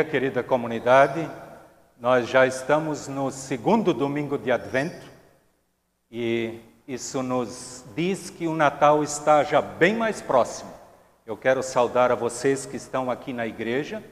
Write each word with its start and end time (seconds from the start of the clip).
dia, 0.00 0.04
querida 0.04 0.42
comunidade. 0.42 1.28
Nós 1.98 2.26
já 2.26 2.46
estamos 2.46 3.06
no 3.06 3.30
segundo 3.30 3.92
domingo 3.92 4.38
de 4.38 4.50
Advento 4.50 5.06
e 6.10 6.58
isso 6.88 7.22
nos 7.22 7.84
diz 7.94 8.30
que 8.30 8.48
o 8.48 8.54
Natal 8.54 9.02
está 9.02 9.44
já 9.44 9.60
bem 9.60 9.94
mais 9.94 10.22
próximo. 10.22 10.72
Eu 11.26 11.36
quero 11.36 11.62
saudar 11.62 12.10
a 12.10 12.14
vocês 12.14 12.64
que 12.64 12.76
estão 12.76 13.10
aqui 13.10 13.32
na 13.34 13.46
igreja, 13.46 14.02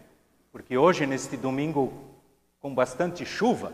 porque 0.53 0.77
hoje, 0.77 1.07
neste 1.07 1.39
domingo 1.39 1.93
com 2.61 2.75
bastante 2.75 3.25
chuva, 3.25 3.73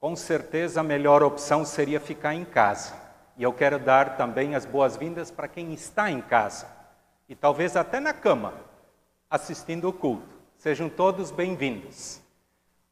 com 0.00 0.16
certeza 0.16 0.80
a 0.80 0.84
melhor 0.84 1.22
opção 1.22 1.64
seria 1.64 2.00
ficar 2.00 2.34
em 2.34 2.44
casa. 2.44 2.94
E 3.36 3.44
eu 3.44 3.52
quero 3.52 3.78
dar 3.78 4.16
também 4.16 4.56
as 4.56 4.66
boas-vindas 4.66 5.30
para 5.30 5.46
quem 5.46 5.72
está 5.72 6.10
em 6.10 6.20
casa 6.20 6.66
e 7.28 7.36
talvez 7.36 7.76
até 7.76 8.00
na 8.00 8.12
cama, 8.12 8.54
assistindo 9.30 9.88
o 9.88 9.92
culto. 9.92 10.37
Sejam 10.58 10.88
todos 10.88 11.30
bem-vindos. 11.30 12.20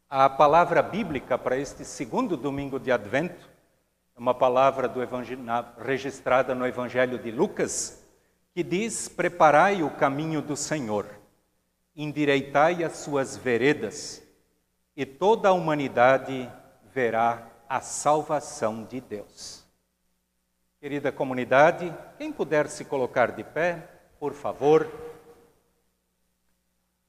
A 0.08 0.30
palavra 0.30 0.80
bíblica 0.80 1.36
para 1.36 1.56
este 1.56 1.84
segundo 1.84 2.36
domingo 2.36 2.78
de 2.78 2.92
Advento 2.92 3.50
é 4.16 4.20
uma 4.20 4.32
palavra 4.32 4.88
registrada 5.76 6.54
no 6.54 6.64
Evangelho 6.64 7.18
de 7.18 7.32
Lucas, 7.32 8.06
que 8.54 8.62
diz: 8.62 9.08
Preparai 9.08 9.82
o 9.82 9.90
caminho 9.90 10.40
do 10.40 10.56
Senhor, 10.56 11.06
endireitai 11.96 12.84
as 12.84 12.98
suas 12.98 13.36
veredas, 13.36 14.22
e 14.96 15.04
toda 15.04 15.48
a 15.48 15.52
humanidade 15.52 16.48
verá 16.94 17.50
a 17.68 17.80
salvação 17.80 18.84
de 18.84 19.00
Deus. 19.00 19.66
Querida 20.78 21.10
comunidade, 21.10 21.92
quem 22.16 22.30
puder 22.30 22.68
se 22.68 22.84
colocar 22.84 23.32
de 23.32 23.42
pé, 23.42 23.90
por 24.20 24.34
favor. 24.34 25.05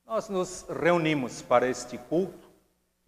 Nós 0.08 0.30
nos 0.30 0.66
reunimos 0.70 1.42
para 1.42 1.68
este 1.68 1.98
culto 1.98 2.50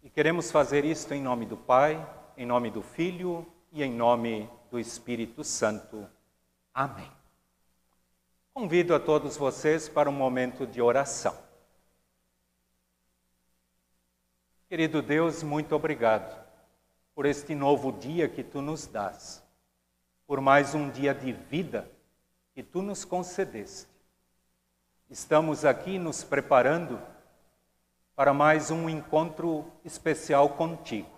e 0.03 0.09
queremos 0.09 0.51
fazer 0.51 0.83
isto 0.83 1.13
em 1.13 1.21
nome 1.21 1.45
do 1.45 1.55
Pai, 1.55 1.97
em 2.35 2.45
nome 2.45 2.69
do 2.69 2.81
Filho 2.81 3.47
e 3.71 3.81
em 3.81 3.89
nome 3.89 4.49
do 4.69 4.77
Espírito 4.77 5.41
Santo. 5.41 6.05
Amém. 6.73 7.09
Convido 8.53 8.93
a 8.93 8.99
todos 8.99 9.37
vocês 9.37 9.87
para 9.87 10.09
um 10.09 10.13
momento 10.13 10.67
de 10.67 10.81
oração. 10.81 11.33
Querido 14.67 15.01
Deus, 15.01 15.41
muito 15.41 15.73
obrigado 15.73 16.37
por 17.15 17.25
este 17.25 17.55
novo 17.55 17.93
dia 17.93 18.27
que 18.27 18.43
tu 18.43 18.61
nos 18.61 18.85
dás, 18.85 19.41
por 20.27 20.41
mais 20.41 20.75
um 20.75 20.89
dia 20.89 21.13
de 21.13 21.31
vida 21.31 21.89
que 22.53 22.61
tu 22.61 22.81
nos 22.81 23.05
concedeste. 23.05 23.88
Estamos 25.09 25.65
aqui 25.65 25.97
nos 25.97 26.23
preparando 26.23 27.01
para 28.15 28.31
mais 28.31 28.69
um 28.69 28.87
encontro 28.87 29.65
especial 29.83 30.49
contigo. 30.49 31.09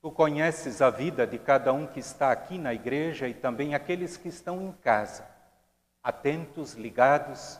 Tu 0.00 0.08
conheces 0.12 0.80
a 0.80 0.88
vida 0.88 1.26
de 1.26 1.36
cada 1.36 1.72
um 1.72 1.84
que 1.84 1.98
está 1.98 2.30
aqui 2.30 2.56
na 2.56 2.72
igreja 2.72 3.26
e 3.26 3.34
também 3.34 3.74
aqueles 3.74 4.16
que 4.16 4.28
estão 4.28 4.62
em 4.62 4.70
casa, 4.70 5.26
atentos, 6.00 6.74
ligados, 6.74 7.58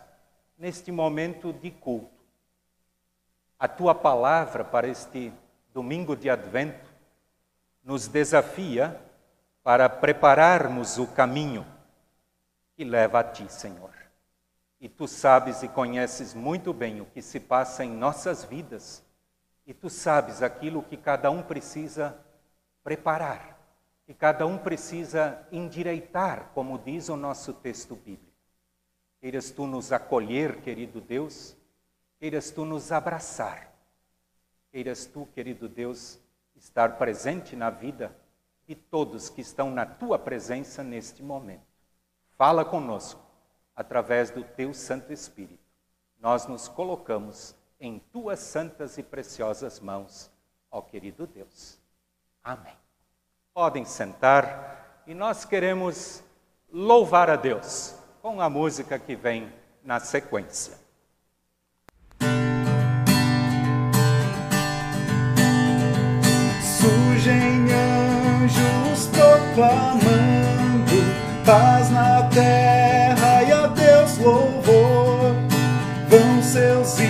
neste 0.57 0.93
momento 0.93 1.53
de 1.53 1.73
culto. 1.73 2.23
A 3.59 3.67
tua 3.67 3.97
palavra 3.97 4.63
para 4.65 4.87
este 4.87 5.33
domingo 5.73 6.15
de 6.15 6.31
advento 6.31 6.89
nos 7.83 8.07
desafia 8.07 9.01
para 9.61 9.89
prepararmos 9.89 10.99
o 10.99 11.07
caminho 11.09 11.67
que 12.77 12.85
leva 12.85 13.19
a 13.19 13.25
ti, 13.25 13.51
Senhor. 13.51 14.04
E 14.81 14.89
tu 14.89 15.09
sabes 15.09 15.63
e 15.63 15.69
conheces 15.69 16.35
muito 16.35 16.73
bem 16.73 17.01
o 17.01 17.07
que 17.07 17.23
se 17.23 17.41
passa 17.41 17.85
em 17.85 17.91
nossas 17.91 18.45
vidas. 18.45 19.05
E 19.67 19.73
tu 19.73 19.89
sabes 19.89 20.43
aquilo 20.43 20.83
que 20.83 20.97
cada 20.97 21.31
um 21.31 21.43
precisa 21.43 22.19
preparar, 22.83 23.59
que 24.07 24.13
cada 24.13 24.47
um 24.47 24.59
precisa 24.59 25.47
endireitar, 25.51 26.51
como 26.53 26.79
diz 26.79 27.09
o 27.09 27.17
nosso 27.17 27.55
texto 27.55 27.97
bíblico. 27.97 28.35
Queiras 29.21 29.51
tu 29.51 29.67
nos 29.67 29.91
acolher, 29.91 30.61
querido 30.61 31.01
Deus, 31.01 31.57
queiras 32.21 32.51
tu 32.51 32.67
nos 32.67 32.93
abraçar, 32.93 33.73
queiras 34.71 35.07
tu, 35.07 35.27
querido 35.35 35.67
Deus, 35.67 36.19
estar 36.55 36.99
presente 36.99 37.57
na 37.57 37.71
vida 37.71 38.15
de 38.67 38.75
todos 38.75 39.31
que 39.31 39.41
estão 39.41 39.71
na 39.71 39.87
tua 39.87 40.19
presença 40.19 40.83
neste 40.83 41.23
momento. 41.23 41.65
Fala 42.37 42.65
conosco 42.67 43.24
através 43.75 44.31
do 44.31 44.43
teu 44.43 44.73
Santo 44.73 45.13
Espírito. 45.13 45.65
Nós 46.21 46.47
nos 46.47 46.69
colocamos 46.69 47.55
em 47.81 47.99
tuas 47.99 48.39
santas 48.39 48.97
e 48.99 49.03
preciosas 49.03 49.81
mãos, 49.81 50.31
ó 50.71 50.81
querido 50.81 51.27
Deus. 51.27 51.79
Amém. 52.43 52.77
Podem 53.53 53.85
sentar 53.85 55.03
e 55.07 55.15
nós 55.15 55.45
queremos 55.45 56.23
louvar 56.73 57.29
a 57.31 57.37
Deus 57.37 57.95
com 58.23 58.41
a 58.41 58.49
música 58.49 58.99
que 58.99 59.15
vem 59.15 59.53
na 59.83 60.01
sequência. 60.01 60.79
Surgem 66.81 67.67
anjos 67.71 69.07
proclamando 69.09 69.84
Vão 76.15 76.41
seus 76.41 77.01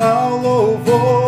ao 0.00 0.38
louvor 0.38 1.19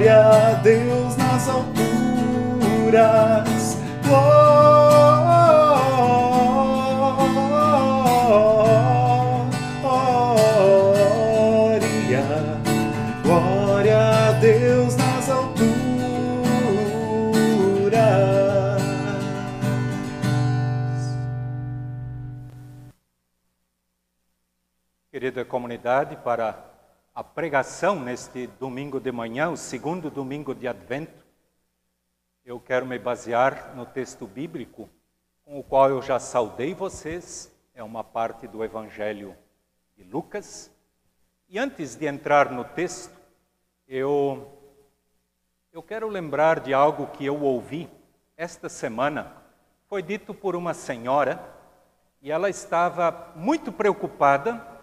glória 0.00 0.16
a 0.16 0.54
Deus 0.54 1.16
nas 1.16 1.46
alturas. 1.48 1.76
Glória, 11.82 12.24
glória 13.22 13.98
a 14.28 14.32
Deus 14.40 14.96
nas 14.96 15.28
alturas. 15.28 15.60
Querida 25.12 25.44
comunidade, 25.44 26.16
para 26.16 26.69
a 27.14 27.24
pregação 27.24 27.98
neste 27.98 28.46
domingo 28.46 29.00
de 29.00 29.10
manhã, 29.10 29.50
o 29.50 29.56
segundo 29.56 30.10
domingo 30.10 30.54
de 30.54 30.68
Advento, 30.68 31.26
eu 32.44 32.60
quero 32.60 32.86
me 32.86 32.98
basear 32.98 33.74
no 33.74 33.84
texto 33.84 34.26
bíblico 34.26 34.88
com 35.44 35.58
o 35.58 35.64
qual 35.64 35.90
eu 35.90 36.00
já 36.00 36.20
saudei 36.20 36.72
vocês, 36.72 37.52
é 37.74 37.82
uma 37.82 38.04
parte 38.04 38.46
do 38.46 38.64
Evangelho 38.64 39.36
de 39.96 40.04
Lucas. 40.04 40.70
E 41.48 41.58
antes 41.58 41.96
de 41.96 42.06
entrar 42.06 42.52
no 42.52 42.64
texto, 42.64 43.18
eu, 43.88 44.56
eu 45.72 45.82
quero 45.82 46.08
lembrar 46.08 46.60
de 46.60 46.72
algo 46.72 47.08
que 47.08 47.26
eu 47.26 47.42
ouvi 47.42 47.90
esta 48.36 48.68
semana. 48.68 49.34
Foi 49.88 50.00
dito 50.00 50.32
por 50.32 50.54
uma 50.54 50.74
senhora 50.74 51.44
e 52.22 52.30
ela 52.30 52.48
estava 52.48 53.32
muito 53.34 53.72
preocupada 53.72 54.79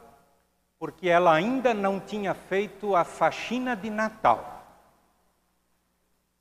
porque 0.80 1.10
ela 1.10 1.34
ainda 1.34 1.74
não 1.74 2.00
tinha 2.00 2.34
feito 2.34 2.96
a 2.96 3.04
faxina 3.04 3.76
de 3.76 3.90
Natal. 3.90 4.66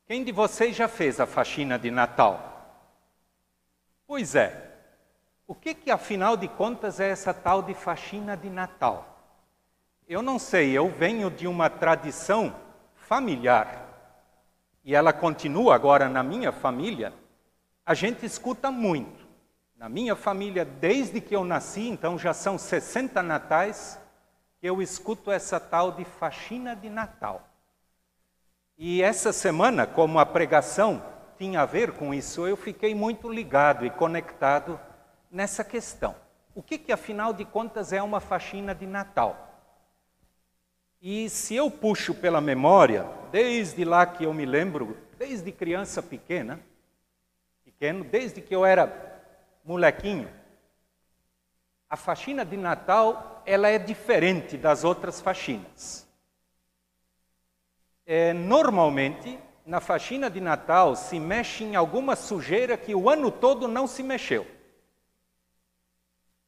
Quem 0.07 0.23
de 0.23 0.31
vocês 0.31 0.77
já 0.77 0.87
fez 0.87 1.19
a 1.19 1.27
faxina 1.27 1.79
de 1.79 1.91
Natal? 1.91 2.57
Pois 4.07 4.35
é. 4.35 4.75
O 5.47 5.55
que 5.55 5.75
que 5.75 5.91
afinal 5.91 6.37
de 6.37 6.49
contas 6.49 7.01
é 7.01 7.09
essa 7.09 7.33
tal 7.33 7.63
de 7.63 7.75
faxina 7.75 8.37
de 8.37 8.51
Natal? 8.51 9.17
Eu 10.09 10.23
não 10.23 10.39
sei, 10.39 10.73
eu 10.73 10.89
venho 10.89 11.31
de 11.31 11.47
uma 11.47 11.69
tradição 11.69 12.55
familiar 12.95 13.87
e 14.85 14.95
ela 14.95 15.13
continua 15.13 15.75
agora 15.75 16.09
na 16.09 16.23
minha 16.23 16.53
família. 16.53 17.13
A 17.85 17.95
gente 17.95 18.25
escuta 18.25 18.71
muito. 18.71 19.27
Na 19.77 19.89
minha 19.89 20.15
família, 20.15 20.65
desde 20.65 21.21
que 21.21 21.35
eu 21.35 21.45
nasci, 21.45 21.89
então 21.89 22.17
já 22.17 22.33
são 22.33 22.57
60 22.57 23.21
natais, 23.23 24.01
eu 24.67 24.83
escuto 24.83 25.31
essa 25.31 25.61
tal 25.61 25.93
de 25.93 26.05
faxina 26.05 26.75
de 26.75 26.91
Natal. 26.91 27.49
E 28.77 29.03
essa 29.03 29.33
semana, 29.33 29.87
como 29.87 30.19
a 30.19 30.27
pregação 30.27 31.03
tinha 31.39 31.63
a 31.63 31.67
ver 31.67 31.93
com 31.93 32.13
isso, 32.13 32.47
eu 32.47 32.57
fiquei 32.57 32.95
muito 32.95 33.33
ligado 33.33 33.87
e 33.87 33.91
conectado 33.91 34.79
nessa 35.31 35.65
questão. 35.65 36.15
O 36.55 36.63
que, 36.63 36.79
que 36.79 36.93
afinal 36.93 37.33
de 37.33 37.45
contas 37.45 37.93
é 37.93 38.03
uma 38.03 38.21
faxina 38.21 38.75
de 38.75 38.87
Natal? 38.87 39.47
E 41.01 41.29
se 41.31 41.55
eu 41.55 41.71
puxo 41.71 42.15
pela 42.15 42.41
memória, 42.41 43.07
desde 43.31 43.85
lá 43.85 44.05
que 44.07 44.25
eu 44.25 44.33
me 44.33 44.45
lembro, 44.45 44.97
desde 45.19 45.53
criança 45.53 46.03
pequena, 46.03 46.59
pequeno, 47.65 48.05
desde 48.05 48.41
que 48.41 48.55
eu 48.55 48.65
era 48.65 49.23
molequinho, 49.65 50.29
a 51.89 51.97
faxina 51.97 52.45
de 52.45 52.57
Natal 52.57 53.36
ela 53.47 53.69
é 53.69 53.79
diferente 53.79 54.57
das 54.59 54.83
outras 54.83 55.21
faxinas. 55.21 56.07
É, 58.05 58.33
normalmente, 58.33 59.39
na 59.65 59.81
faxina 59.81 60.29
de 60.29 60.41
Natal 60.41 60.95
se 60.95 61.19
mexe 61.19 61.65
em 61.65 61.77
alguma 61.77 62.15
sujeira 62.17 62.77
que 62.77 62.95
o 62.95 63.09
ano 63.09 63.31
todo 63.31 63.67
não 63.67 63.87
se 63.87 64.03
mexeu. 64.03 64.47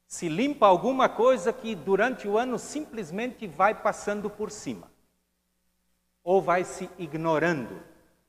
Se 0.06 0.28
limpa 0.28 0.66
alguma 0.66 1.08
coisa 1.08 1.52
que 1.52 1.74
durante 1.74 2.26
o 2.26 2.36
ano 2.36 2.58
simplesmente 2.58 3.46
vai 3.46 3.74
passando 3.74 4.28
por 4.28 4.50
cima. 4.50 4.90
Ou 6.24 6.42
vai 6.42 6.64
se 6.64 6.90
ignorando. 6.98 7.82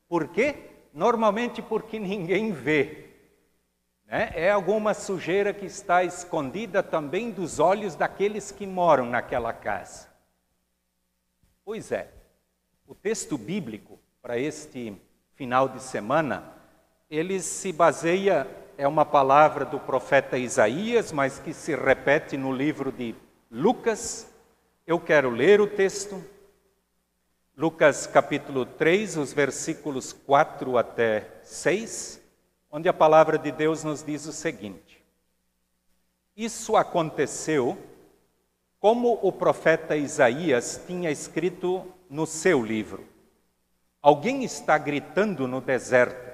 Por 0.08 0.28
quê? 0.28 0.70
Normalmente 0.92 1.62
porque 1.62 1.98
ninguém 1.98 2.52
vê. 2.52 3.09
Né? 4.10 4.32
É 4.34 4.50
alguma 4.50 4.92
sujeira 4.92 5.54
que 5.54 5.66
está 5.66 6.02
escondida 6.02 6.82
também 6.82 7.30
dos 7.30 7.60
olhos 7.60 7.94
daqueles 7.94 8.50
que 8.50 8.66
moram 8.66 9.06
naquela 9.06 9.52
casa. 9.52 10.08
Pois 11.64 11.92
é, 11.92 12.10
o 12.88 12.94
texto 12.94 13.38
bíblico 13.38 14.00
para 14.20 14.36
este 14.36 15.00
final 15.34 15.68
de 15.68 15.80
semana, 15.80 16.42
ele 17.08 17.40
se 17.40 17.72
baseia, 17.72 18.46
é 18.76 18.88
uma 18.88 19.04
palavra 19.04 19.64
do 19.64 19.78
profeta 19.78 20.36
Isaías, 20.36 21.12
mas 21.12 21.38
que 21.38 21.54
se 21.54 21.76
repete 21.76 22.36
no 22.36 22.52
livro 22.52 22.90
de 22.90 23.14
Lucas. 23.48 24.28
Eu 24.86 24.98
quero 24.98 25.30
ler 25.30 25.60
o 25.60 25.66
texto. 25.68 26.22
Lucas 27.56 28.06
capítulo 28.06 28.66
3, 28.66 29.18
os 29.18 29.32
versículos 29.32 30.12
4 30.12 30.76
até 30.78 31.28
6, 31.42 32.19
onde 32.70 32.88
a 32.88 32.92
palavra 32.92 33.36
de 33.36 33.50
Deus 33.50 33.82
nos 33.82 34.02
diz 34.02 34.26
o 34.26 34.32
seguinte: 34.32 35.04
Isso 36.36 36.76
aconteceu 36.76 37.76
como 38.78 39.18
o 39.22 39.30
profeta 39.30 39.96
Isaías 39.96 40.82
tinha 40.86 41.10
escrito 41.10 41.86
no 42.08 42.26
seu 42.26 42.62
livro. 42.64 43.06
Alguém 44.00 44.44
está 44.44 44.78
gritando 44.78 45.46
no 45.46 45.60
deserto: 45.60 46.30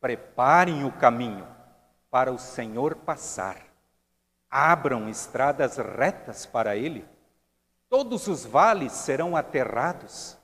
preparem 0.00 0.84
o 0.84 0.92
caminho 0.92 1.46
para 2.10 2.32
o 2.32 2.38
Senhor 2.38 2.94
passar. 2.94 3.62
Abram 4.48 5.08
estradas 5.08 5.76
retas 5.76 6.46
para 6.46 6.76
ele. 6.76 7.04
Todos 7.88 8.26
os 8.26 8.44
vales 8.44 8.92
serão 8.92 9.36
aterrados 9.36 10.38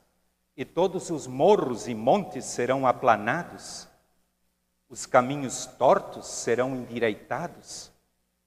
e 0.56 0.64
todos 0.64 1.10
os 1.10 1.26
morros 1.26 1.88
e 1.88 1.94
montes 1.94 2.44
serão 2.44 2.86
aplanados. 2.86 3.88
Os 4.92 5.06
caminhos 5.06 5.64
tortos 5.64 6.26
serão 6.26 6.76
endireitados 6.76 7.90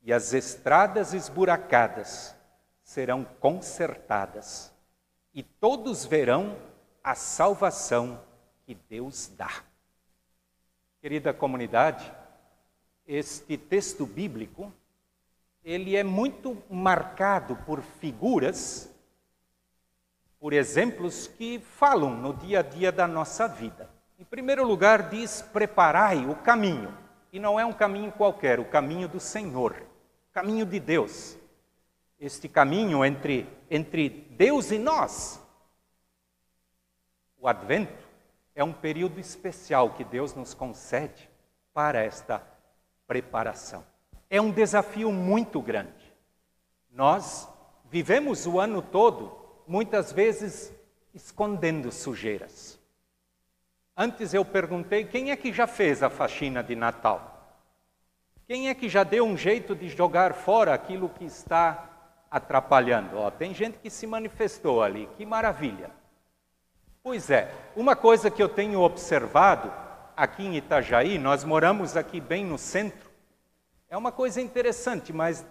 e 0.04 0.14
as 0.14 0.32
estradas 0.32 1.12
esburacadas 1.12 2.36
serão 2.84 3.24
consertadas. 3.40 4.72
E 5.34 5.42
todos 5.42 6.06
verão 6.06 6.56
a 7.04 7.16
salvação 7.16 8.24
que 8.64 8.76
Deus 8.76 9.32
dá. 9.36 9.64
Querida 11.02 11.34
comunidade, 11.34 12.14
este 13.08 13.58
texto 13.58 14.06
bíblico, 14.06 14.72
ele 15.64 15.96
é 15.96 16.04
muito 16.04 16.62
marcado 16.70 17.56
por 17.66 17.82
figuras 17.82 18.88
por 20.40 20.54
exemplos 20.54 21.26
que 21.26 21.58
falam 21.58 22.16
no 22.16 22.32
dia 22.36 22.60
a 22.60 22.62
dia 22.62 22.92
da 22.92 23.08
nossa 23.08 23.48
vida. 23.48 23.95
Em 24.18 24.24
primeiro 24.24 24.66
lugar, 24.66 25.10
diz: 25.10 25.42
preparai 25.42 26.26
o 26.26 26.36
caminho. 26.36 26.96
E 27.32 27.40
não 27.40 27.60
é 27.60 27.66
um 27.66 27.74
caminho 27.74 28.12
qualquer, 28.14 28.60
o 28.60 28.66
caminho 28.66 29.10
do 29.10 29.20
Senhor, 29.20 29.76
o 30.30 30.34
caminho 30.34 30.66
de 30.66 30.80
Deus. 30.80 31.38
Este 32.18 32.48
caminho 32.48 33.04
entre, 33.04 33.50
entre 33.70 34.08
Deus 34.10 34.72
e 34.72 34.80
nós. 34.80 35.42
O 37.38 37.46
advento 37.46 38.06
é 38.56 38.64
um 38.64 38.72
período 38.72 39.20
especial 39.20 39.90
que 39.92 40.04
Deus 40.06 40.34
nos 40.34 40.54
concede 40.54 41.30
para 41.74 42.02
esta 42.02 42.42
preparação. 43.06 43.86
É 44.30 44.40
um 44.40 44.50
desafio 44.50 45.12
muito 45.12 45.62
grande. 45.62 46.16
Nós 46.90 47.50
vivemos 47.92 48.48
o 48.48 48.62
ano 48.62 48.82
todo, 48.82 49.38
muitas 49.68 50.14
vezes, 50.14 50.74
escondendo 51.14 51.92
sujeiras. 51.92 52.75
Antes 53.98 54.34
eu 54.34 54.44
perguntei 54.44 55.06
quem 55.06 55.32
é 55.32 55.38
que 55.38 55.54
já 55.54 55.66
fez 55.66 56.04
a 56.04 56.10
faxina 56.10 56.62
de 56.62 56.76
Natal? 56.76 57.32
Quem 58.46 58.68
é 58.68 58.76
que 58.76 58.90
já 58.90 59.04
deu 59.04 59.26
um 59.26 59.38
jeito 59.38 59.74
de 59.74 59.88
jogar 59.88 60.34
fora 60.34 60.74
aquilo 60.74 61.08
que 61.08 61.24
está 61.24 61.90
atrapalhando? 62.30 63.18
Ó, 63.18 63.32
tem 63.32 63.54
gente 63.54 63.78
que 63.78 63.90
se 63.90 64.06
manifestou 64.06 64.84
ali, 64.84 65.08
que 65.16 65.26
maravilha. 65.26 65.90
Pois 67.02 67.30
é, 67.30 67.50
uma 67.74 67.96
coisa 67.96 68.30
que 68.30 68.44
eu 68.44 68.50
tenho 68.50 68.82
observado 68.82 69.72
aqui 70.18 70.46
em 70.46 70.58
Itajaí, 70.58 71.18
nós 71.18 71.46
moramos 71.46 71.96
aqui 71.96 72.20
bem 72.20 72.44
no 72.44 72.58
centro, 72.58 73.10
é 73.90 73.96
uma 73.96 74.12
coisa 74.12 74.42
interessante, 74.42 75.14
mas 75.14 75.46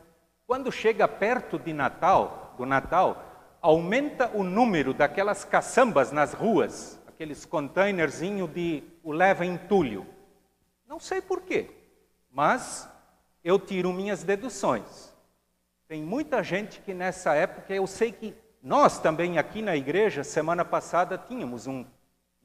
quando 0.46 0.70
chega 0.70 1.08
perto 1.08 1.58
de 1.58 1.72
Natal, 1.72 2.54
do 2.58 2.66
Natal, 2.66 3.24
aumenta 3.62 4.30
o 4.34 4.42
número 4.42 4.92
daquelas 4.92 5.44
caçambas 5.44 6.12
nas 6.12 6.34
ruas, 6.34 7.00
aqueles 7.14 7.44
containerzinhos 7.44 8.52
de 8.52 8.82
o 9.02 9.12
leva 9.12 9.46
entulho. 9.46 10.04
Não 10.86 10.98
sei 10.98 11.22
porquê, 11.22 11.70
mas 12.30 12.88
eu 13.42 13.56
tiro 13.56 13.92
minhas 13.92 14.24
deduções. 14.24 15.14
Tem 15.86 16.02
muita 16.02 16.42
gente 16.42 16.80
que 16.80 16.92
nessa 16.92 17.34
época, 17.34 17.72
eu 17.72 17.86
sei 17.86 18.10
que 18.10 18.34
nós 18.60 18.98
também 18.98 19.38
aqui 19.38 19.62
na 19.62 19.76
igreja, 19.76 20.24
semana 20.24 20.64
passada, 20.64 21.16
tínhamos 21.16 21.68
um, 21.68 21.84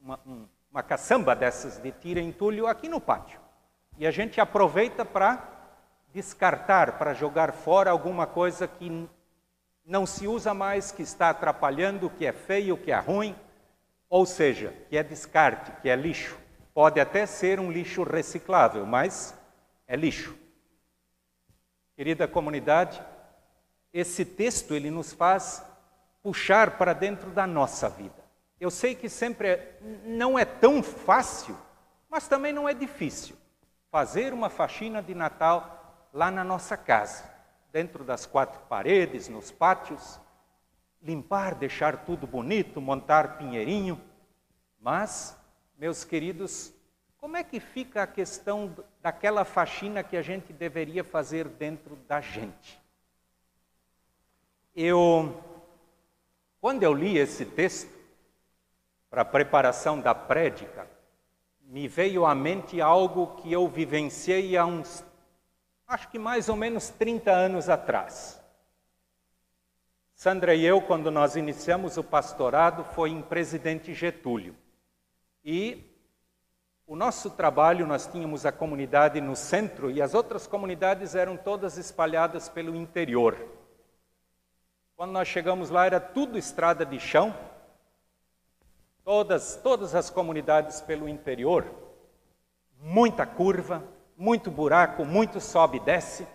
uma, 0.00 0.20
um, 0.24 0.46
uma 0.70 0.82
caçamba 0.84 1.34
dessas 1.34 1.78
de 1.78 1.90
tira 1.90 2.20
entulho 2.20 2.68
aqui 2.68 2.88
no 2.88 3.00
pátio. 3.00 3.40
E 3.98 4.06
a 4.06 4.10
gente 4.12 4.40
aproveita 4.40 5.04
para 5.04 5.48
descartar, 6.12 6.96
para 6.96 7.12
jogar 7.12 7.52
fora 7.52 7.90
alguma 7.90 8.26
coisa 8.26 8.68
que 8.68 9.08
não 9.84 10.06
se 10.06 10.28
usa 10.28 10.54
mais, 10.54 10.92
que 10.92 11.02
está 11.02 11.30
atrapalhando, 11.30 12.08
que 12.08 12.24
é 12.24 12.32
feio, 12.32 12.76
que 12.76 12.92
é 12.92 12.98
ruim. 12.98 13.34
Ou 14.10 14.26
seja, 14.26 14.74
que 14.90 14.98
é 14.98 15.02
descarte, 15.02 15.72
que 15.80 15.88
é 15.88 15.94
lixo. 15.96 16.36
Pode 16.74 17.00
até 17.00 17.24
ser 17.24 17.60
um 17.60 17.70
lixo 17.70 18.02
reciclável, 18.02 18.84
mas 18.84 19.34
é 19.86 19.96
lixo. 19.96 20.36
Querida 21.96 22.26
comunidade, 22.26 23.00
esse 23.92 24.24
texto 24.24 24.74
ele 24.74 24.90
nos 24.90 25.12
faz 25.12 25.64
puxar 26.22 26.76
para 26.76 26.92
dentro 26.92 27.30
da 27.30 27.46
nossa 27.46 27.88
vida. 27.88 28.20
Eu 28.58 28.70
sei 28.70 28.94
que 28.94 29.08
sempre 29.08 29.48
é, 29.48 29.78
não 30.04 30.38
é 30.38 30.44
tão 30.44 30.82
fácil, 30.82 31.56
mas 32.10 32.28
também 32.28 32.52
não 32.52 32.68
é 32.68 32.74
difícil 32.74 33.36
fazer 33.90 34.32
uma 34.32 34.48
faxina 34.48 35.02
de 35.02 35.14
Natal 35.14 36.08
lá 36.12 36.30
na 36.30 36.44
nossa 36.44 36.76
casa, 36.76 37.24
dentro 37.72 38.04
das 38.04 38.26
quatro 38.26 38.60
paredes, 38.68 39.28
nos 39.28 39.50
pátios, 39.50 40.18
limpar, 41.02 41.54
deixar 41.54 42.04
tudo 42.04 42.26
bonito, 42.26 42.80
montar 42.80 43.38
pinheirinho. 43.38 44.00
Mas, 44.80 45.36
meus 45.78 46.04
queridos, 46.04 46.72
como 47.18 47.36
é 47.36 47.44
que 47.44 47.60
fica 47.60 48.02
a 48.02 48.06
questão 48.06 48.74
daquela 49.02 49.44
faxina 49.44 50.02
que 50.02 50.16
a 50.16 50.22
gente 50.22 50.52
deveria 50.52 51.04
fazer 51.04 51.48
dentro 51.48 51.96
da 52.08 52.20
gente? 52.20 52.80
Eu, 54.74 55.42
quando 56.60 56.82
eu 56.82 56.94
li 56.94 57.18
esse 57.18 57.44
texto, 57.44 58.00
para 59.10 59.22
a 59.22 59.24
preparação 59.24 60.00
da 60.00 60.14
prédica, 60.14 60.88
me 61.62 61.88
veio 61.88 62.24
à 62.24 62.34
mente 62.34 62.80
algo 62.80 63.36
que 63.36 63.52
eu 63.52 63.68
vivenciei 63.68 64.56
há 64.56 64.64
uns, 64.64 65.04
acho 65.86 66.08
que 66.08 66.18
mais 66.18 66.48
ou 66.48 66.56
menos 66.56 66.88
30 66.90 67.30
anos 67.30 67.68
atrás. 67.68 68.39
Sandra 70.22 70.54
e 70.54 70.66
eu, 70.66 70.82
quando 70.82 71.10
nós 71.10 71.34
iniciamos 71.34 71.96
o 71.96 72.04
pastorado, 72.04 72.84
foi 72.84 73.08
em 73.08 73.22
Presidente 73.22 73.94
Getúlio. 73.94 74.54
E 75.42 75.82
o 76.86 76.94
nosso 76.94 77.30
trabalho, 77.30 77.86
nós 77.86 78.06
tínhamos 78.06 78.44
a 78.44 78.52
comunidade 78.52 79.18
no 79.18 79.34
centro 79.34 79.90
e 79.90 80.02
as 80.02 80.12
outras 80.12 80.46
comunidades 80.46 81.14
eram 81.14 81.38
todas 81.38 81.78
espalhadas 81.78 82.50
pelo 82.50 82.76
interior. 82.76 83.34
Quando 84.94 85.12
nós 85.12 85.26
chegamos 85.26 85.70
lá, 85.70 85.86
era 85.86 85.98
tudo 85.98 86.36
estrada 86.36 86.84
de 86.84 87.00
chão, 87.00 87.34
todas, 89.02 89.56
todas 89.56 89.94
as 89.94 90.10
comunidades 90.10 90.82
pelo 90.82 91.08
interior, 91.08 91.64
muita 92.78 93.24
curva, 93.24 93.82
muito 94.18 94.50
buraco, 94.50 95.02
muito 95.02 95.40
sobe 95.40 95.78
e 95.78 95.80
desce. 95.80 96.28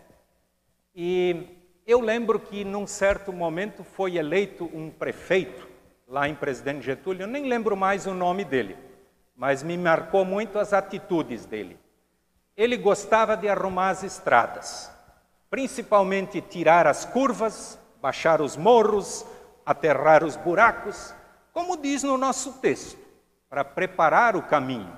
E 0.95 1.55
eu 1.85 1.99
lembro 1.99 2.39
que 2.39 2.65
num 2.65 2.87
certo 2.87 3.31
momento 3.31 3.83
foi 3.83 4.17
eleito 4.17 4.65
um 4.73 4.89
prefeito 4.89 5.67
lá 6.07 6.27
em 6.27 6.33
Presidente 6.33 6.83
Getúlio, 6.83 7.23
eu 7.23 7.27
nem 7.27 7.45
lembro 7.45 7.77
mais 7.77 8.07
o 8.07 8.13
nome 8.13 8.43
dele, 8.43 8.77
mas 9.35 9.61
me 9.61 9.77
marcou 9.77 10.25
muito 10.25 10.57
as 10.57 10.73
atitudes 10.73 11.45
dele. 11.45 11.79
Ele 12.55 12.77
gostava 12.77 13.35
de 13.35 13.47
arrumar 13.47 13.89
as 13.89 14.03
estradas, 14.03 14.91
principalmente 15.49 16.41
tirar 16.41 16.87
as 16.87 17.05
curvas, 17.05 17.77
baixar 18.01 18.41
os 18.41 18.55
morros, 18.55 19.25
aterrar 19.65 20.23
os 20.23 20.35
buracos, 20.35 21.13
como 21.51 21.77
diz 21.77 22.03
no 22.03 22.17
nosso 22.17 22.53
texto, 22.53 22.99
para 23.49 23.63
preparar 23.63 24.35
o 24.35 24.43
caminho. 24.43 24.91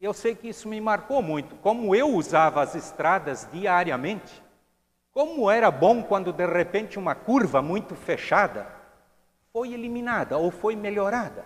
Eu 0.00 0.12
sei 0.12 0.34
que 0.34 0.48
isso 0.48 0.68
me 0.68 0.80
marcou 0.80 1.22
muito, 1.22 1.54
como 1.56 1.94
eu 1.94 2.08
usava 2.08 2.60
as 2.62 2.74
estradas 2.74 3.48
diariamente. 3.52 4.41
Como 5.12 5.50
era 5.50 5.70
bom 5.70 6.02
quando 6.02 6.32
de 6.32 6.46
repente 6.46 6.98
uma 6.98 7.14
curva 7.14 7.60
muito 7.60 7.94
fechada 7.94 8.66
foi 9.52 9.74
eliminada 9.74 10.38
ou 10.38 10.50
foi 10.50 10.74
melhorada. 10.74 11.44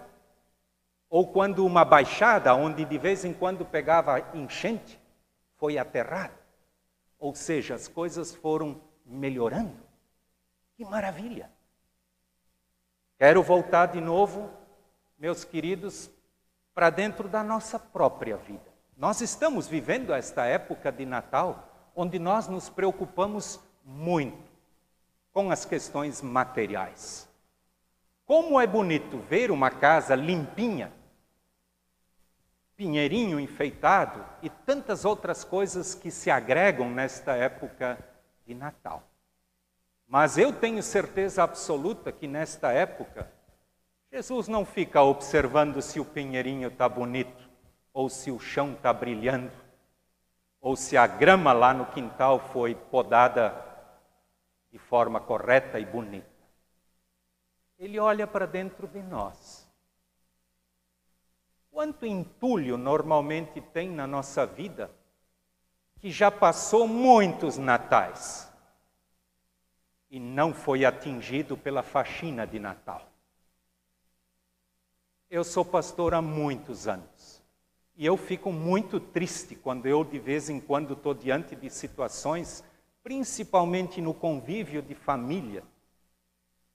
Ou 1.10 1.32
quando 1.32 1.66
uma 1.66 1.84
baixada, 1.84 2.54
onde 2.54 2.84
de 2.84 2.98
vez 2.98 3.24
em 3.24 3.32
quando 3.32 3.64
pegava 3.64 4.20
enchente, 4.34 5.00
foi 5.56 5.78
aterrada. 5.78 6.38
Ou 7.18 7.34
seja, 7.34 7.74
as 7.74 7.88
coisas 7.88 8.34
foram 8.34 8.80
melhorando. 9.04 9.76
Que 10.76 10.84
maravilha! 10.84 11.50
Quero 13.18 13.42
voltar 13.42 13.86
de 13.86 14.00
novo, 14.00 14.50
meus 15.18 15.42
queridos, 15.42 16.10
para 16.74 16.90
dentro 16.90 17.28
da 17.28 17.42
nossa 17.42 17.78
própria 17.78 18.36
vida. 18.36 18.76
Nós 18.96 19.20
estamos 19.20 19.66
vivendo 19.66 20.12
esta 20.12 20.44
época 20.44 20.92
de 20.92 21.06
Natal 21.06 21.65
onde 21.96 22.18
nós 22.18 22.46
nos 22.46 22.68
preocupamos 22.68 23.58
muito 23.82 24.36
com 25.32 25.50
as 25.50 25.64
questões 25.64 26.20
materiais. 26.20 27.26
Como 28.26 28.60
é 28.60 28.66
bonito 28.66 29.18
ver 29.30 29.50
uma 29.50 29.70
casa 29.70 30.14
limpinha, 30.14 30.92
pinheirinho 32.76 33.40
enfeitado 33.40 34.22
e 34.42 34.50
tantas 34.50 35.06
outras 35.06 35.42
coisas 35.42 35.94
que 35.94 36.10
se 36.10 36.30
agregam 36.30 36.90
nesta 36.90 37.34
época 37.34 37.98
de 38.46 38.54
Natal. 38.54 39.02
Mas 40.06 40.36
eu 40.36 40.52
tenho 40.52 40.82
certeza 40.82 41.42
absoluta 41.42 42.12
que 42.12 42.28
nesta 42.28 42.72
época, 42.72 43.32
Jesus 44.12 44.48
não 44.48 44.66
fica 44.66 45.02
observando 45.02 45.80
se 45.80 45.98
o 45.98 46.04
pinheirinho 46.04 46.68
está 46.68 46.88
bonito 46.88 47.48
ou 47.92 48.10
se 48.10 48.30
o 48.30 48.38
chão 48.38 48.74
está 48.74 48.92
brilhando 48.92 49.65
ou 50.60 50.76
se 50.76 50.96
a 50.96 51.06
grama 51.06 51.52
lá 51.52 51.72
no 51.72 51.86
quintal 51.86 52.38
foi 52.38 52.74
podada 52.74 53.54
de 54.70 54.78
forma 54.78 55.20
correta 55.20 55.78
e 55.78 55.84
bonita. 55.84 56.26
Ele 57.78 57.98
olha 57.98 58.26
para 58.26 58.46
dentro 58.46 58.86
de 58.86 59.02
nós. 59.02 59.66
Quanto 61.70 62.06
entulho 62.06 62.78
normalmente 62.78 63.60
tem 63.60 63.90
na 63.90 64.06
nossa 64.06 64.46
vida 64.46 64.90
que 65.98 66.10
já 66.10 66.30
passou 66.30 66.88
muitos 66.88 67.58
natais 67.58 68.50
e 70.10 70.18
não 70.18 70.54
foi 70.54 70.84
atingido 70.84 71.56
pela 71.56 71.82
faxina 71.82 72.46
de 72.46 72.58
Natal? 72.58 73.06
Eu 75.28 75.44
sou 75.44 75.64
pastor 75.64 76.14
há 76.14 76.22
muitos 76.22 76.86
anos. 76.86 77.15
E 77.96 78.04
eu 78.04 78.16
fico 78.16 78.52
muito 78.52 79.00
triste 79.00 79.54
quando 79.54 79.86
eu, 79.86 80.04
de 80.04 80.18
vez 80.18 80.50
em 80.50 80.60
quando, 80.60 80.92
estou 80.92 81.14
diante 81.14 81.56
de 81.56 81.70
situações, 81.70 82.62
principalmente 83.02 84.00
no 84.00 84.12
convívio 84.12 84.82
de 84.82 84.94
família, 84.94 85.64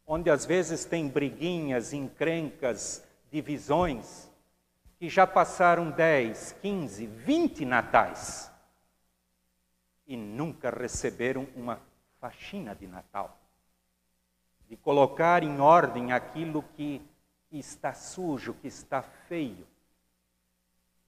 onde 0.05 0.29
às 0.29 0.45
vezes 0.45 0.83
tem 0.83 1.07
briguinhas, 1.07 1.93
encrencas, 1.93 3.07
divisões, 3.31 4.29
que 4.97 5.07
já 5.09 5.27
passaram 5.27 5.91
10, 5.91 6.57
15, 6.61 7.05
20 7.05 7.65
natais 7.65 8.51
e 10.07 10.17
nunca 10.17 10.69
receberam 10.69 11.47
uma 11.55 11.79
faxina 12.19 12.75
de 12.75 12.85
Natal 12.87 13.37
de 14.71 14.77
colocar 14.77 15.43
em 15.43 15.59
ordem 15.59 16.13
aquilo 16.13 16.63
que 16.75 17.01
está 17.51 17.93
sujo, 17.93 18.53
que 18.53 18.69
está 18.69 19.01
feio. 19.01 19.67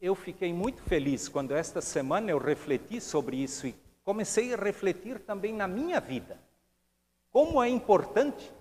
Eu 0.03 0.15
fiquei 0.15 0.51
muito 0.51 0.83
feliz 0.83 1.29
quando 1.29 1.55
esta 1.55 1.79
semana 1.79 2.29
eu 2.29 2.37
refleti 2.37 2.99
sobre 2.99 3.37
isso 3.37 3.65
e 3.65 3.75
comecei 4.03 4.53
a 4.53 4.57
refletir 4.57 5.17
também 5.19 5.53
na 5.53 5.65
minha 5.65 6.01
vida. 6.01 6.37
Como 7.31 7.63
é 7.63 7.69
importante 7.69 8.51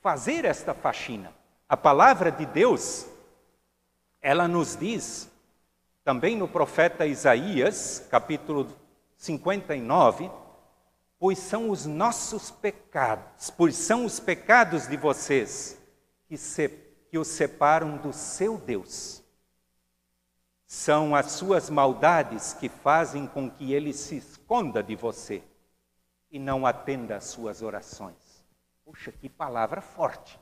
fazer 0.00 0.46
esta 0.46 0.72
faxina. 0.72 1.34
A 1.68 1.76
palavra 1.76 2.32
de 2.32 2.46
Deus, 2.46 3.06
ela 4.22 4.48
nos 4.48 4.74
diz, 4.74 5.30
também 6.02 6.34
no 6.34 6.48
profeta 6.48 7.04
Isaías, 7.04 8.06
capítulo 8.10 8.66
59, 9.18 10.30
pois 11.18 11.38
são 11.40 11.68
os 11.68 11.84
nossos 11.84 12.50
pecados, 12.50 13.50
pois 13.50 13.76
são 13.76 14.06
os 14.06 14.18
pecados 14.18 14.88
de 14.88 14.96
vocês 14.96 15.78
que, 16.26 16.38
se, 16.38 16.70
que 17.10 17.18
os 17.18 17.28
separam 17.28 17.98
do 17.98 18.14
seu 18.14 18.56
Deus. 18.56 19.19
São 20.72 21.16
as 21.16 21.32
suas 21.32 21.68
maldades 21.68 22.54
que 22.54 22.68
fazem 22.68 23.26
com 23.26 23.50
que 23.50 23.72
ele 23.72 23.92
se 23.92 24.18
esconda 24.18 24.80
de 24.80 24.94
você 24.94 25.42
e 26.30 26.38
não 26.38 26.64
atenda 26.64 27.16
às 27.16 27.24
suas 27.24 27.60
orações. 27.60 28.44
Puxa, 28.84 29.10
que 29.10 29.28
palavra 29.28 29.80
forte. 29.80 30.38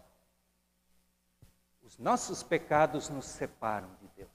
Os 1.83 1.97
nossos 1.97 2.43
pecados 2.43 3.09
nos 3.09 3.25
separam 3.25 3.89
de 4.03 4.09
Deus. 4.09 4.29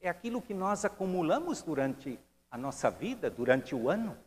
É 0.00 0.08
aquilo 0.08 0.42
que 0.42 0.52
nós 0.52 0.84
acumulamos 0.84 1.62
durante 1.62 2.18
a 2.50 2.58
nossa 2.58 2.90
vida, 2.90 3.30
durante 3.30 3.76
o 3.76 3.88
ano 3.88 4.18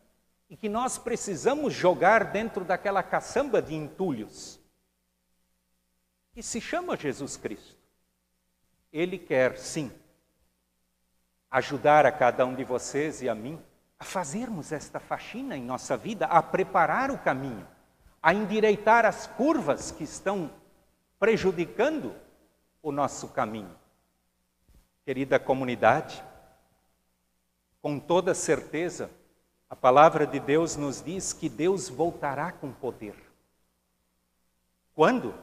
e 0.50 0.55
que 0.55 0.69
nós 0.69 0.98
precisamos 0.98 1.74
jogar 1.74 2.31
dentro 2.31 2.63
daquela 2.63 3.03
caçamba 3.03 3.62
de 3.62 3.75
entulhos, 3.75 4.62
que 6.31 6.41
se 6.41 6.62
chama 6.62 6.95
Jesus 6.95 7.36
Cristo. 7.36 7.77
Ele 8.93 9.17
quer, 9.17 9.57
sim, 9.57 9.91
ajudar 11.50 12.06
a 12.06 12.12
cada 12.12 12.46
um 12.46 12.53
de 12.53 12.63
vocês 12.63 13.22
e 13.22 13.29
a 13.29 13.36
mim 13.36 13.60
a 14.00 14.03
fazermos 14.03 14.72
esta 14.72 15.00
faxina 15.00 15.58
em 15.58 15.63
nossa 15.63 15.98
vida, 15.98 16.25
a 16.25 16.41
preparar 16.41 17.12
o 17.12 17.18
caminho, 17.18 17.68
a 18.22 18.34
endireitar 18.34 19.06
as 19.06 19.27
curvas 19.27 19.91
que 19.91 20.03
estão 20.03 20.50
prejudicando 21.20 22.15
o 22.82 22.91
nosso 22.91 23.27
caminho. 23.29 23.75
Querida 25.03 25.38
comunidade, 25.38 26.24
com 27.82 28.00
toda 28.00 28.34
certeza, 28.34 29.10
a 29.70 29.75
palavra 29.75 30.25
de 30.25 30.39
Deus 30.39 30.75
nos 30.75 31.01
diz 31.01 31.34
que 31.34 31.50
Deus 31.50 31.89
voltará 31.89 32.51
com 32.51 32.72
poder. 32.72 33.15
Quando? 34.96 35.34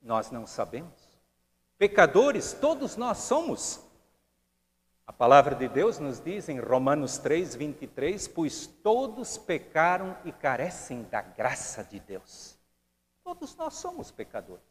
Nós 0.00 0.30
não 0.30 0.46
sabemos. 0.46 0.92
Pecadores, 1.78 2.52
todos 2.52 2.96
nós 2.96 3.18
somos. 3.18 3.80
A 5.06 5.12
palavra 5.12 5.54
de 5.54 5.68
Deus 5.68 5.98
nos 5.98 6.18
diz 6.18 6.48
em 6.48 6.58
Romanos 6.58 7.18
3, 7.18 7.54
23: 7.54 8.26
Pois 8.28 8.66
todos 8.66 9.36
pecaram 9.36 10.16
e 10.24 10.32
carecem 10.32 11.02
da 11.04 11.20
graça 11.20 11.84
de 11.84 12.00
Deus. 12.00 12.58
Todos 13.22 13.54
nós 13.54 13.74
somos 13.74 14.10
pecadores. 14.10 14.64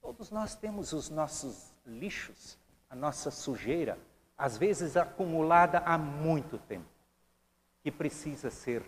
Todos 0.00 0.30
nós 0.30 0.54
temos 0.54 0.92
os 0.92 1.10
nossos 1.10 1.72
lixos, 1.84 2.56
a 2.88 2.94
nossa 2.94 3.30
sujeira, 3.32 3.98
às 4.36 4.56
vezes 4.56 4.96
acumulada 4.96 5.78
há 5.78 5.98
muito 5.98 6.56
tempo 6.56 6.88
que 7.82 7.90
precisa 7.90 8.50
ser 8.50 8.82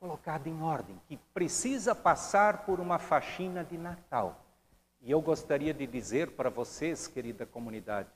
colocada 0.00 0.48
em 0.48 0.62
ordem, 0.62 0.98
que 1.06 1.16
precisa 1.34 1.94
passar 1.94 2.64
por 2.64 2.80
uma 2.80 2.98
faxina 2.98 3.62
de 3.62 3.76
Natal. 3.76 4.40
E 5.00 5.10
eu 5.10 5.20
gostaria 5.20 5.74
de 5.74 5.86
dizer 5.86 6.30
para 6.32 6.48
vocês, 6.48 7.06
querida 7.06 7.44
comunidade, 7.44 8.08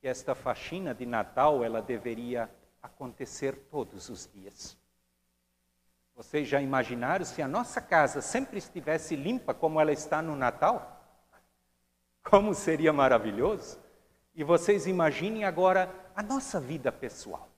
que 0.00 0.08
esta 0.08 0.34
faxina 0.34 0.94
de 0.94 1.06
Natal 1.06 1.64
ela 1.64 1.80
deveria 1.82 2.50
acontecer 2.82 3.56
todos 3.70 4.08
os 4.08 4.30
dias. 4.32 4.76
Vocês 6.14 6.48
já 6.48 6.60
imaginaram 6.60 7.24
se 7.24 7.42
a 7.42 7.48
nossa 7.48 7.80
casa 7.80 8.20
sempre 8.20 8.58
estivesse 8.58 9.16
limpa 9.16 9.52
como 9.52 9.80
ela 9.80 9.92
está 9.92 10.22
no 10.22 10.34
Natal? 10.34 11.02
Como 12.22 12.54
seria 12.54 12.92
maravilhoso? 12.92 13.78
E 14.34 14.42
vocês 14.42 14.86
imaginem 14.86 15.44
agora 15.44 15.92
a 16.14 16.22
nossa 16.22 16.60
vida 16.60 16.90
pessoal 16.90 17.48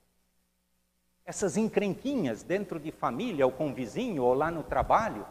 essas 1.29 1.57
encrenquinhas 1.57 2.41
dentro 2.41 2.79
de 2.79 2.91
família, 2.91 3.45
ou 3.45 3.51
com 3.51 3.71
vizinho, 3.71 4.23
ou 4.23 4.33
lá 4.33 4.49
no 4.49 4.63
trabalho, 4.63 5.27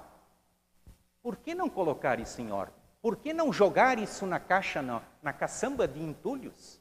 por 1.20 1.36
que 1.36 1.56
não 1.56 1.68
colocar 1.68 2.20
isso 2.20 2.40
em 2.40 2.52
ordem? 2.52 2.76
Por 3.02 3.16
que 3.16 3.34
não 3.34 3.52
jogar 3.52 3.98
isso 3.98 4.24
na 4.24 4.38
caixa, 4.38 4.80
na, 4.80 5.02
na 5.20 5.32
caçamba 5.32 5.88
de 5.88 6.00
entulhos? 6.00 6.77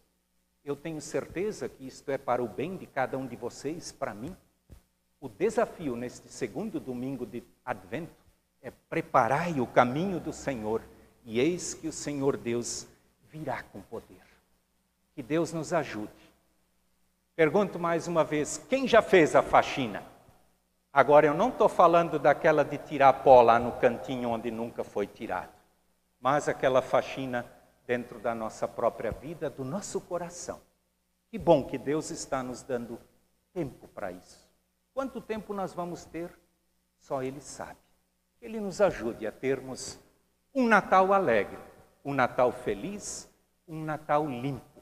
Eu 0.67 0.75
tenho 0.75 1.01
certeza 1.01 1.67
que 1.67 1.87
isto 1.87 2.11
é 2.11 2.17
para 2.17 2.43
o 2.43 2.47
bem 2.47 2.77
de 2.77 2.85
cada 2.85 3.17
um 3.17 3.25
de 3.25 3.35
vocês, 3.35 3.91
para 3.91 4.13
mim. 4.13 4.35
O 5.19 5.27
desafio 5.27 5.95
neste 5.95 6.29
segundo 6.29 6.79
domingo 6.79 7.25
de 7.25 7.43
Advento 7.65 8.13
é 8.61 8.69
preparai 8.69 9.59
o 9.59 9.65
caminho 9.65 10.19
do 10.19 10.31
Senhor, 10.31 10.83
e 11.25 11.39
eis 11.39 11.73
que 11.73 11.87
o 11.87 11.91
Senhor 11.91 12.37
Deus 12.37 12.85
virá 13.31 13.63
com 13.63 13.81
poder. 13.81 14.21
Que 15.15 15.23
Deus 15.23 15.51
nos 15.51 15.73
ajude 15.73 16.27
Pergunto 17.37 17.77
mais 17.77 18.07
uma 18.07 18.23
vez: 18.23 18.57
quem 18.67 18.87
já 18.87 18.99
fez 18.99 19.35
a 19.35 19.43
faxina? 19.43 20.01
Agora, 20.91 21.27
eu 21.27 21.35
não 21.35 21.49
estou 21.49 21.69
falando 21.69 22.17
daquela 22.17 22.65
de 22.65 22.79
tirar 22.79 23.13
pó 23.13 23.43
lá 23.43 23.59
no 23.59 23.73
cantinho 23.73 24.29
onde 24.29 24.49
nunca 24.49 24.83
foi 24.83 25.05
tirado, 25.05 25.51
mas 26.19 26.49
aquela 26.49 26.81
faxina 26.81 27.45
dentro 27.87 28.19
da 28.19 28.35
nossa 28.35 28.67
própria 28.67 29.11
vida, 29.11 29.49
do 29.49 29.63
nosso 29.63 30.01
coração. 30.01 30.61
Que 31.31 31.39
bom 31.39 31.65
que 31.65 31.77
Deus 31.77 32.11
está 32.11 32.43
nos 32.43 32.61
dando 32.61 32.99
tempo 33.53 33.87
para 33.87 34.11
isso. 34.11 34.47
Quanto 34.93 35.21
tempo 35.21 35.53
nós 35.53 35.73
vamos 35.73 36.03
ter? 36.03 36.37
Só 36.99 37.23
Ele 37.23 37.39
sabe. 37.39 37.79
Ele 38.41 38.59
nos 38.59 38.81
ajude 38.81 39.25
a 39.25 39.31
termos 39.31 39.97
um 40.53 40.67
Natal 40.67 41.13
alegre, 41.13 41.57
um 42.03 42.13
Natal 42.13 42.51
feliz, 42.51 43.29
um 43.67 43.83
Natal 43.83 44.27
limpo 44.27 44.81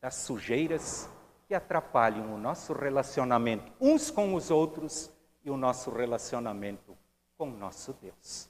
das 0.00 0.14
sujeiras 0.14 1.08
que 1.46 1.54
atrapalham 1.54 2.34
o 2.34 2.38
nosso 2.38 2.72
relacionamento 2.72 3.72
uns 3.80 4.10
com 4.10 4.34
os 4.34 4.50
outros 4.50 5.10
e 5.44 5.50
o 5.50 5.56
nosso 5.56 5.90
relacionamento 5.90 6.96
com 7.36 7.50
nosso 7.50 7.92
Deus. 7.94 8.48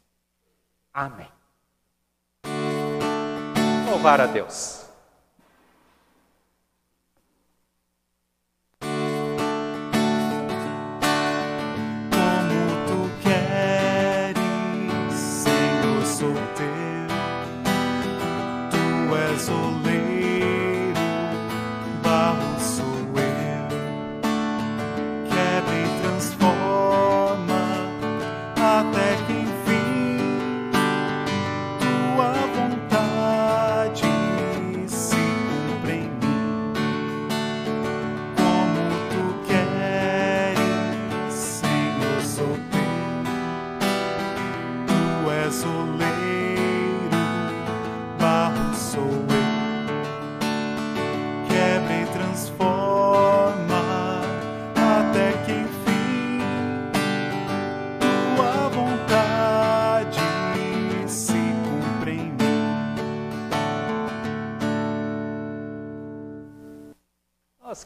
Amém. 0.92 1.37
Louvar 3.88 4.20
a 4.20 4.26
Deus. 4.26 4.84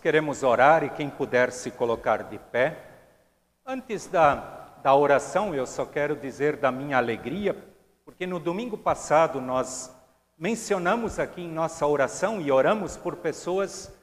Queremos 0.03 0.43
orar 0.43 0.83
e 0.83 0.91
quem 0.91 1.09
puder 1.09 1.53
se 1.53 1.71
colocar 1.71 2.25
de 2.25 2.37
pé. 2.37 2.77
Antes 3.65 4.09
da, 4.09 4.35
da 4.83 4.93
oração, 4.97 5.55
eu 5.55 5.65
só 5.65 5.87
quero 5.87 6.17
dizer 6.17 6.57
da 6.57 6.73
minha 6.73 6.97
alegria, 6.97 7.57
porque 8.05 8.27
no 8.27 8.41
domingo 8.41 8.77
passado 8.77 9.41
nós 9.41 9.95
mencionamos 10.37 11.21
aqui 11.21 11.43
em 11.43 11.49
nossa 11.49 11.87
oração 11.87 12.41
e 12.41 12.51
oramos 12.51 12.97
por 12.97 13.15
pessoas 13.15 13.95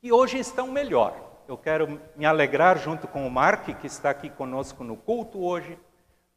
que 0.00 0.12
hoje 0.12 0.38
estão 0.38 0.68
melhor. 0.68 1.12
Eu 1.48 1.58
quero 1.58 2.00
me 2.14 2.24
alegrar 2.24 2.78
junto 2.78 3.08
com 3.08 3.26
o 3.26 3.30
Mark, 3.30 3.64
que 3.80 3.86
está 3.88 4.10
aqui 4.10 4.30
conosco 4.30 4.84
no 4.84 4.96
culto 4.96 5.42
hoje, 5.42 5.76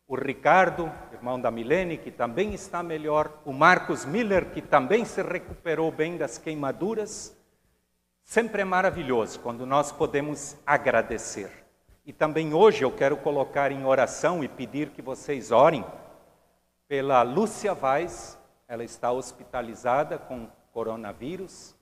o 0.07 0.15
Ricardo, 0.15 0.91
irmão 1.13 1.39
da 1.39 1.51
Milene, 1.51 1.95
que 1.95 2.10
também 2.10 2.55
está 2.55 2.81
melhor, 2.81 3.39
o 3.45 3.53
Marcos 3.53 4.03
Miller, 4.03 4.49
que 4.49 4.63
também 4.63 5.05
se 5.05 5.21
recuperou 5.21 5.91
bem 5.91 6.17
das 6.17 6.39
queimaduras. 6.39 7.39
Sempre 8.32 8.62
é 8.62 8.63
maravilhoso 8.63 9.41
quando 9.41 9.65
nós 9.65 9.91
podemos 9.91 10.56
agradecer. 10.65 11.52
E 12.06 12.13
também 12.13 12.54
hoje 12.54 12.82
eu 12.82 12.89
quero 12.89 13.17
colocar 13.17 13.74
em 13.74 13.84
oração 13.84 14.41
e 14.41 14.48
pedir 14.48 14.91
que 14.91 15.02
vocês 15.02 15.52
orem 15.52 15.84
pela 16.88 17.24
Lúcia 17.24 17.74
Vaz, 17.74 18.39
ela 18.70 18.86
está 18.86 19.12
hospitalizada 19.12 20.17
com 20.17 20.48
coronavírus. 20.72 21.76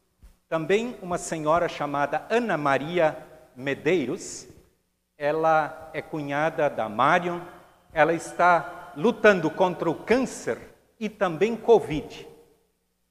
Também 0.48 0.98
uma 1.04 1.20
senhora 1.20 1.70
chamada 1.70 2.26
Ana 2.32 2.58
Maria 2.58 3.16
Medeiros, 3.56 4.48
ela 5.20 5.92
é 5.94 6.02
cunhada 6.02 6.68
da 6.68 6.90
Marion, 6.90 7.42
ela 7.94 8.16
está 8.16 8.92
lutando 8.98 9.52
contra 9.52 9.88
o 9.88 9.94
câncer 9.94 10.58
e 11.00 11.10
também 11.10 11.56
Covid. 11.56 12.28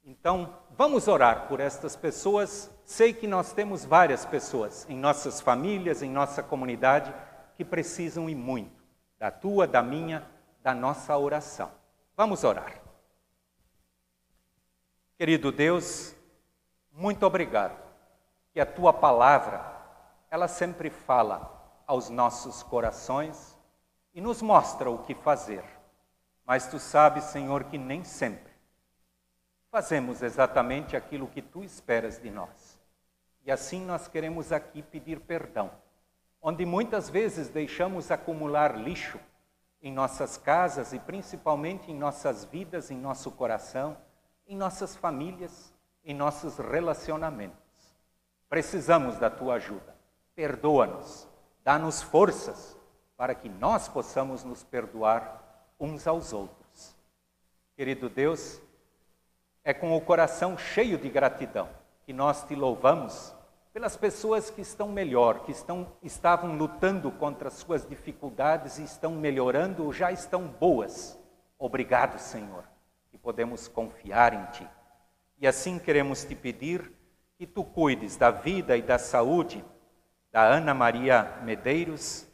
Então, 0.04 0.56
vamos 0.76 1.06
orar 1.06 1.46
por 1.46 1.60
estas 1.60 1.94
pessoas 1.94 2.76
Sei 2.88 3.12
que 3.12 3.26
nós 3.26 3.52
temos 3.52 3.84
várias 3.84 4.24
pessoas 4.24 4.86
em 4.88 4.96
nossas 4.96 5.42
famílias, 5.42 6.00
em 6.00 6.08
nossa 6.08 6.42
comunidade, 6.42 7.14
que 7.54 7.62
precisam 7.62 8.30
e 8.30 8.34
muito 8.34 8.82
da 9.18 9.30
tua, 9.30 9.66
da 9.66 9.82
minha, 9.82 10.26
da 10.62 10.74
nossa 10.74 11.14
oração. 11.18 11.70
Vamos 12.16 12.44
orar. 12.44 12.80
Querido 15.18 15.52
Deus, 15.52 16.16
muito 16.90 17.26
obrigado 17.26 17.78
que 18.54 18.58
a 18.58 18.64
tua 18.64 18.94
palavra, 18.94 19.62
ela 20.30 20.48
sempre 20.48 20.88
fala 20.88 21.82
aos 21.86 22.08
nossos 22.08 22.62
corações 22.62 23.54
e 24.14 24.20
nos 24.22 24.40
mostra 24.40 24.88
o 24.88 25.04
que 25.04 25.14
fazer. 25.14 25.62
Mas 26.42 26.68
tu 26.68 26.78
sabes, 26.78 27.24
Senhor, 27.24 27.64
que 27.64 27.76
nem 27.76 28.02
sempre 28.02 28.50
fazemos 29.70 30.22
exatamente 30.22 30.96
aquilo 30.96 31.28
que 31.28 31.42
tu 31.42 31.62
esperas 31.62 32.18
de 32.18 32.30
nós. 32.30 32.77
E 33.48 33.50
assim 33.50 33.82
nós 33.82 34.06
queremos 34.06 34.52
aqui 34.52 34.82
pedir 34.82 35.20
perdão, 35.20 35.70
onde 36.38 36.66
muitas 36.66 37.08
vezes 37.08 37.48
deixamos 37.48 38.10
acumular 38.10 38.76
lixo 38.76 39.18
em 39.80 39.90
nossas 39.90 40.36
casas 40.36 40.92
e 40.92 40.98
principalmente 40.98 41.90
em 41.90 41.96
nossas 41.96 42.44
vidas, 42.44 42.90
em 42.90 42.98
nosso 42.98 43.30
coração, 43.30 43.96
em 44.46 44.54
nossas 44.54 44.94
famílias, 44.94 45.72
em 46.04 46.12
nossos 46.12 46.58
relacionamentos. 46.58 47.56
Precisamos 48.50 49.16
da 49.16 49.30
tua 49.30 49.54
ajuda. 49.54 49.96
Perdoa-nos, 50.34 51.26
dá-nos 51.64 52.02
forças 52.02 52.76
para 53.16 53.34
que 53.34 53.48
nós 53.48 53.88
possamos 53.88 54.44
nos 54.44 54.62
perdoar 54.62 55.72
uns 55.80 56.06
aos 56.06 56.34
outros. 56.34 56.94
Querido 57.74 58.10
Deus, 58.10 58.60
é 59.64 59.72
com 59.72 59.96
o 59.96 60.00
coração 60.02 60.58
cheio 60.58 60.98
de 60.98 61.08
gratidão 61.08 61.66
que 62.04 62.12
nós 62.12 62.44
te 62.44 62.54
louvamos 62.54 63.37
pelas 63.78 63.96
pessoas 63.96 64.50
que 64.50 64.60
estão 64.60 64.88
melhor, 64.88 65.44
que 65.44 65.52
estão, 65.52 65.86
estavam 66.02 66.56
lutando 66.56 67.12
contra 67.12 67.46
as 67.46 67.54
suas 67.54 67.86
dificuldades 67.86 68.76
e 68.80 68.82
estão 68.82 69.12
melhorando 69.12 69.84
ou 69.84 69.92
já 69.92 70.10
estão 70.10 70.48
boas. 70.48 71.16
Obrigado, 71.56 72.18
Senhor, 72.18 72.64
que 73.08 73.16
podemos 73.16 73.68
confiar 73.68 74.34
em 74.34 74.44
Ti. 74.46 74.68
E 75.38 75.46
assim 75.46 75.78
queremos 75.78 76.24
te 76.24 76.34
pedir 76.34 76.92
que 77.36 77.46
Tu 77.46 77.62
cuides 77.62 78.16
da 78.16 78.32
vida 78.32 78.76
e 78.76 78.82
da 78.82 78.98
saúde 78.98 79.64
da 80.32 80.42
Ana 80.42 80.74
Maria 80.74 81.38
Medeiros 81.44 82.26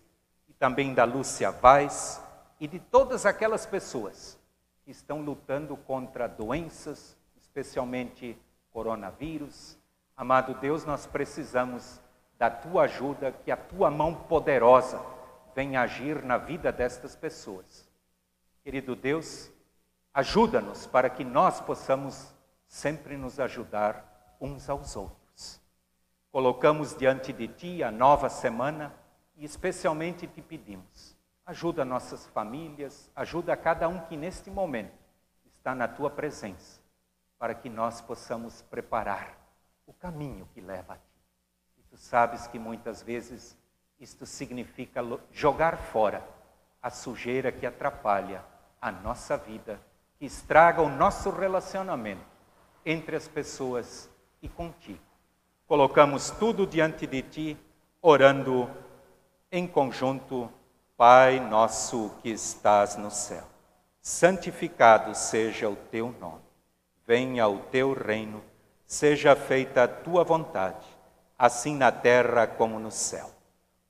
e 0.48 0.54
também 0.54 0.94
da 0.94 1.04
Lúcia 1.04 1.50
Vaz 1.50 2.22
e 2.58 2.66
de 2.66 2.80
todas 2.80 3.26
aquelas 3.26 3.66
pessoas 3.66 4.40
que 4.82 4.90
estão 4.90 5.20
lutando 5.20 5.76
contra 5.76 6.26
doenças, 6.26 7.18
especialmente 7.36 8.34
coronavírus, 8.70 9.78
Amado 10.16 10.54
Deus, 10.54 10.84
nós 10.84 11.06
precisamos 11.06 12.00
da 12.38 12.48
tua 12.48 12.84
ajuda, 12.84 13.32
que 13.32 13.50
a 13.50 13.56
tua 13.56 13.90
mão 13.90 14.14
poderosa 14.14 15.04
venha 15.56 15.82
agir 15.82 16.22
na 16.22 16.38
vida 16.38 16.70
destas 16.70 17.16
pessoas. 17.16 17.88
Querido 18.62 18.94
Deus, 18.94 19.50
ajuda-nos 20.12 20.86
para 20.86 21.10
que 21.10 21.24
nós 21.24 21.60
possamos 21.60 22.32
sempre 22.68 23.16
nos 23.16 23.40
ajudar 23.40 24.36
uns 24.40 24.70
aos 24.70 24.94
outros. 24.94 25.60
Colocamos 26.30 26.96
diante 26.96 27.32
de 27.32 27.48
ti 27.48 27.82
a 27.82 27.90
nova 27.90 28.28
semana 28.28 28.94
e 29.36 29.44
especialmente 29.44 30.28
te 30.28 30.40
pedimos, 30.40 31.16
ajuda 31.44 31.84
nossas 31.84 32.26
famílias, 32.28 33.10
ajuda 33.16 33.56
cada 33.56 33.88
um 33.88 33.98
que 34.00 34.16
neste 34.16 34.48
momento 34.48 34.94
está 35.44 35.74
na 35.74 35.88
tua 35.88 36.08
presença, 36.08 36.80
para 37.36 37.54
que 37.54 37.68
nós 37.68 38.00
possamos 38.00 38.62
preparar 38.62 39.43
o 39.86 39.92
caminho 39.92 40.48
que 40.54 40.60
leva 40.60 40.94
a 40.94 40.96
ti. 40.96 41.02
E 41.78 41.82
tu 41.82 41.96
sabes 41.96 42.46
que 42.46 42.58
muitas 42.58 43.02
vezes 43.02 43.56
isto 43.98 44.26
significa 44.26 45.00
jogar 45.30 45.76
fora 45.76 46.26
a 46.82 46.90
sujeira 46.90 47.50
que 47.50 47.66
atrapalha 47.66 48.44
a 48.80 48.92
nossa 48.92 49.36
vida, 49.36 49.80
que 50.18 50.26
estraga 50.26 50.82
o 50.82 50.88
nosso 50.88 51.30
relacionamento 51.30 52.24
entre 52.84 53.16
as 53.16 53.26
pessoas 53.26 54.10
e 54.42 54.48
contigo. 54.48 55.00
Colocamos 55.66 56.30
tudo 56.30 56.66
diante 56.66 57.06
de 57.06 57.22
ti, 57.22 57.58
orando 58.02 58.70
em 59.50 59.66
conjunto, 59.66 60.50
Pai 60.96 61.40
nosso 61.40 62.10
que 62.22 62.30
estás 62.30 62.96
no 62.96 63.10
céu. 63.10 63.42
Santificado 64.00 65.12
seja 65.14 65.68
o 65.68 65.74
teu 65.74 66.14
nome. 66.20 66.44
Venha 67.04 67.48
o 67.48 67.58
teu 67.58 67.92
reino 67.92 68.44
Seja 68.86 69.34
feita 69.34 69.84
a 69.84 69.88
tua 69.88 70.22
vontade, 70.22 70.86
assim 71.38 71.74
na 71.74 71.90
terra 71.90 72.46
como 72.46 72.78
no 72.78 72.90
céu. 72.90 73.30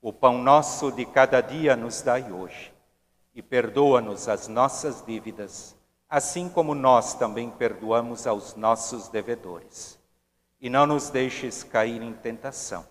O 0.01 0.13
pão 0.13 0.37
nosso 0.37 0.91
de 0.91 1.05
cada 1.05 1.41
dia 1.41 1.75
nos 1.75 2.01
dai 2.01 2.31
hoje, 2.31 2.73
e 3.33 3.41
perdoa-nos 3.41 4.29
as 4.29 4.47
nossas 4.47 5.03
dívidas, 5.05 5.75
assim 6.09 6.47
como 6.47 6.73
nós 6.73 7.13
também 7.15 7.49
perdoamos 7.49 8.25
aos 8.25 8.55
nossos 8.55 9.09
devedores. 9.09 9.99
E 10.61 10.69
não 10.69 10.85
nos 10.85 11.09
deixes 11.09 11.63
cair 11.63 12.01
em 12.01 12.13
tentação, 12.13 12.85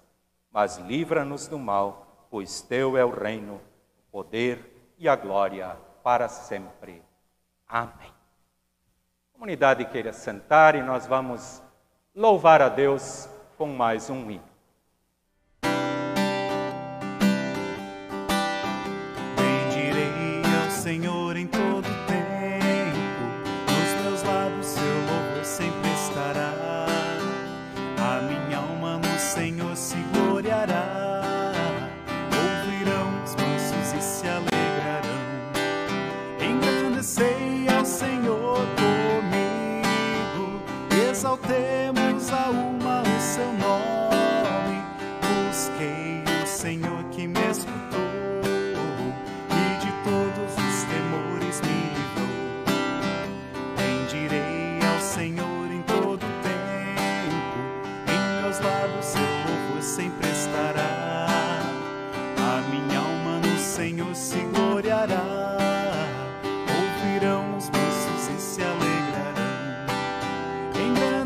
mas 0.51 0.77
livra-nos 0.77 1.47
do 1.49 1.59
mal, 1.59 2.27
pois 2.31 2.61
teu 2.61 2.97
é 2.97 3.05
o 3.05 3.11
reino, 3.11 3.61
o 3.99 4.11
poder 4.13 4.93
e 4.99 5.09
a 5.09 5.17
glória 5.17 5.77
para 6.03 6.29
sempre. 6.29 7.03
Amém. 7.67 8.13
A 9.31 9.33
comunidade 9.33 9.85
queira 9.87 10.13
sentar 10.13 10.75
e 10.75 10.83
nós 10.83 11.07
vamos 11.07 11.63
louvar 12.15 12.63
a 12.63 12.69
Deus 12.69 13.29
com 13.59 13.67
mais 13.67 14.09
um 14.09 14.31
hino. 14.31 14.54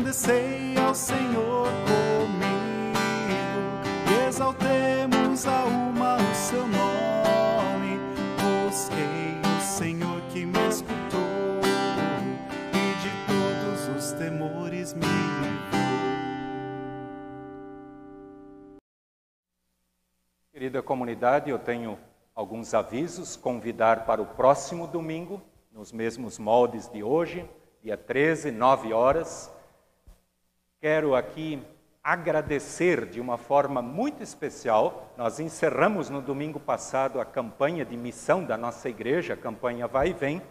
Obedecei 0.09 0.75
ao 0.75 0.95
Senhor 0.95 1.67
comigo, 1.85 2.97
e 4.09 4.27
exaltemos 4.27 5.45
a 5.45 5.65
uma 5.65 6.15
o 6.15 6.33
seu 6.33 6.67
nome. 6.67 7.99
Busquei 8.41 9.39
o 9.55 9.61
Senhor 9.61 10.19
que 10.33 10.47
me 10.47 10.67
escutou 10.67 11.61
e 12.73 12.81
de 13.03 13.11
todos 13.27 13.87
os 13.95 14.11
temores 14.13 14.95
me 14.95 15.01
livrou. 15.01 15.99
Querida 20.51 20.81
comunidade, 20.81 21.51
eu 21.51 21.59
tenho 21.59 21.99
alguns 22.33 22.73
avisos, 22.73 23.35
convidar 23.35 24.07
para 24.07 24.23
o 24.23 24.25
próximo 24.25 24.87
domingo, 24.87 25.39
nos 25.71 25.91
mesmos 25.91 26.39
moldes 26.39 26.89
de 26.89 27.03
hoje, 27.03 27.47
dia 27.83 27.95
13, 27.95 28.49
9 28.49 28.91
horas, 28.91 29.51
Quero 30.81 31.13
aqui 31.13 31.61
agradecer 32.01 33.05
de 33.05 33.19
uma 33.19 33.37
forma 33.37 33.81
muito 33.81 34.23
especial. 34.23 35.11
Nós 35.17 35.37
encerramos 35.37 36.09
no 36.09 36.21
domingo 36.21 36.57
passado 36.57 37.19
a 37.19 37.25
campanha 37.25 37.83
de 37.83 37.97
missão 37.97 38.45
da 38.45 38.55
nossa 38.55 38.87
igreja, 38.87 39.33
a 39.33 39.37
campanha 39.37 39.87
Vai 39.87 40.11
e 40.11 40.13
Vem, 40.13 40.41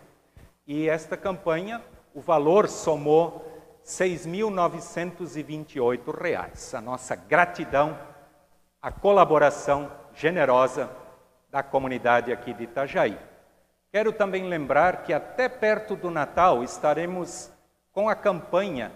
e 0.66 0.86
esta 0.86 1.16
campanha, 1.16 1.82
o 2.14 2.20
valor 2.20 2.68
somou 2.68 3.38
R$ 3.82 3.86
6.928. 3.86 6.74
A 6.74 6.80
nossa 6.82 7.16
gratidão, 7.16 7.98
a 8.82 8.92
colaboração 8.92 9.90
generosa 10.12 10.90
da 11.50 11.62
comunidade 11.62 12.30
aqui 12.30 12.52
de 12.52 12.64
Itajaí. 12.64 13.18
Quero 13.90 14.12
também 14.12 14.46
lembrar 14.46 15.04
que 15.04 15.14
até 15.14 15.48
perto 15.48 15.96
do 15.96 16.10
Natal 16.10 16.62
estaremos 16.62 17.50
com 17.92 18.10
a 18.10 18.14
campanha 18.14 18.92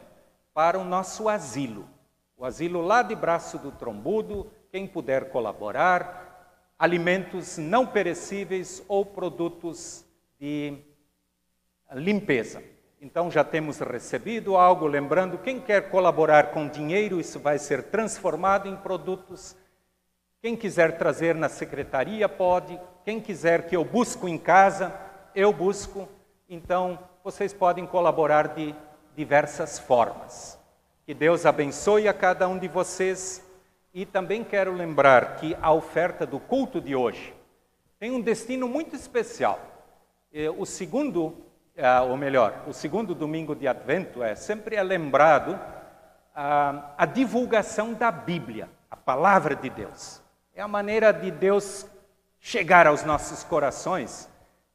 para 0.55 0.79
o 0.79 0.85
nosso 0.85 1.29
asilo. 1.29 1.89
O 2.37 2.45
asilo 2.45 2.83
lá 2.83 3.03
de 3.03 3.15
Braço 3.15 3.59
do 3.59 3.71
Trombudo, 3.73 4.51
quem 4.71 4.87
puder 4.87 5.31
colaborar, 5.31 6.75
alimentos 6.79 7.59
não 7.59 7.87
perecíveis 7.87 8.83
ou 8.89 9.07
produtos 9.07 10.05
de 10.39 10.77
limpeza. 11.93 12.63
Então 13.01 13.31
já 13.31 13.45
temos 13.45 13.79
recebido 13.79 14.57
algo, 14.57 14.87
lembrando, 14.87 15.39
quem 15.39 15.61
quer 15.61 15.91
colaborar 15.91 16.53
com 16.53 16.69
dinheiro, 16.69 17.21
isso 17.21 17.39
vai 17.41 17.59
ser 17.59 17.85
transformado 17.85 18.69
em 18.69 18.77
produtos. 18.77 19.57
Quem 20.41 20.57
quiser 20.57 20.99
trazer 20.99 21.35
na 21.35 21.49
secretaria 21.49 22.29
pode, 22.29 22.81
quem 23.05 23.21
quiser 23.21 23.67
que 23.67 23.77
eu 23.77 23.85
busco 23.85 24.29
em 24.29 24.39
casa, 24.39 24.93
eu 25.35 25.53
busco. 25.53 26.09
Então, 26.49 26.99
vocês 27.23 27.53
podem 27.53 27.87
colaborar 27.87 28.49
de 28.49 28.75
diversas 29.17 29.79
formas. 29.79 30.59
Que 31.05 31.15
Deus 31.15 31.45
abençoe 31.47 32.09
a 32.09 32.15
cada 32.15 32.49
um 32.49 32.59
de 32.59 32.69
vocês. 32.69 33.43
E 33.95 34.07
também 34.07 34.43
quero 34.43 34.73
lembrar 34.73 35.37
que 35.37 35.57
a 35.61 35.73
oferta 35.73 36.27
do 36.27 36.41
culto 36.41 36.81
de 36.81 36.97
hoje 36.97 37.35
tem 37.99 38.11
um 38.11 38.21
destino 38.21 38.67
muito 38.67 38.97
especial. 38.97 39.61
Eh, 40.33 40.49
o 40.51 40.65
segundo, 40.65 41.37
eh, 41.77 42.01
ou 42.01 42.17
melhor, 42.17 42.65
o 42.67 42.73
segundo 42.73 43.15
domingo 43.15 43.55
de 43.55 43.69
Advento 43.69 44.23
é 44.23 44.35
sempre 44.35 44.77
é 44.77 44.83
lembrado 44.83 45.61
a, 46.35 46.95
a 46.97 47.05
divulgação 47.05 47.93
da 47.93 48.11
Bíblia, 48.11 48.69
a 48.91 48.97
palavra 48.97 49.55
de 49.55 49.69
Deus. 49.69 50.23
É 50.55 50.63
a 50.63 50.69
maneira 50.69 51.13
de 51.13 51.31
Deus 51.31 51.87
chegar 52.41 52.87
aos 52.87 53.05
nossos 53.05 53.45
corações 53.45 54.29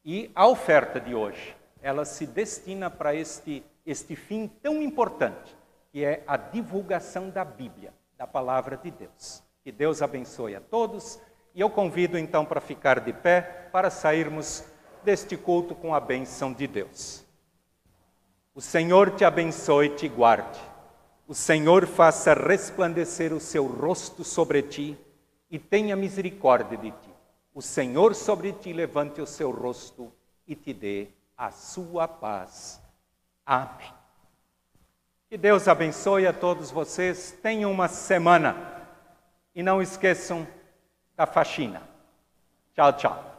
e 0.06 0.32
a 0.34 0.47
oferta 0.47 1.02
de 1.02 1.13
hoje, 1.13 1.54
ela 1.82 2.06
se 2.06 2.26
destina 2.26 2.89
para 2.89 3.13
este, 3.13 3.62
este 3.88 4.17
fim 4.17 4.47
tão 4.62 4.84
importante 4.84 5.56
que 5.93 6.04
é 6.04 6.21
a 6.28 6.36
divulgação 6.36 7.30
da 7.30 7.45
Bíblia, 7.45 7.93
da 8.17 8.28
palavra 8.28 8.76
de 8.76 8.91
Deus. 8.91 9.41
Que 9.63 9.71
Deus 9.71 10.02
abençoe 10.02 10.56
a 10.58 10.60
todos 10.60 11.17
e 11.56 11.62
eu 11.62 11.69
convido 11.69 12.17
então 12.17 12.45
para 12.45 12.60
ficar 12.60 13.00
de 13.00 13.13
pé 13.13 13.69
para 13.71 13.89
sairmos 13.89 14.65
deste 15.06 15.38
culto 15.38 15.73
com 15.73 15.95
a 15.95 16.02
benção 16.02 16.52
de 16.52 16.67
Deus. 16.67 17.26
O 18.54 18.60
Senhor 18.60 19.12
te 19.12 19.23
abençoe 19.23 19.86
e 19.86 19.95
te 19.95 20.08
guarde. 20.10 20.60
O 21.26 21.34
Senhor 21.34 21.88
faça 21.88 22.34
resplandecer 22.34 23.32
o 23.32 23.39
seu 23.39 23.65
rosto 23.65 24.23
sobre 24.23 24.63
ti 24.63 24.97
e 25.50 25.58
tenha 25.58 25.95
misericórdia 25.95 26.78
de 26.78 26.91
ti. 26.91 27.13
O 27.54 27.62
Senhor 27.62 28.13
sobre 28.13 28.52
ti 28.52 28.73
levante 28.73 29.21
o 29.21 29.26
seu 29.26 29.50
rosto 29.50 30.12
e 30.45 30.56
te 30.56 30.73
dê 30.73 31.08
a 31.38 31.52
sua 31.52 32.08
paz. 32.08 32.86
Amém. 33.47 33.93
Que 35.29 35.38
Deus 35.38 35.69
abençoe 35.69 36.27
a 36.27 36.33
todos 36.33 36.69
vocês. 36.69 37.31
Tenham 37.41 37.71
uma 37.71 37.88
semana 37.88 38.55
e 39.55 39.63
não 39.63 39.81
esqueçam 39.81 40.45
da 41.15 41.25
faxina. 41.25 41.81
Tchau, 42.75 42.91
tchau. 42.91 43.37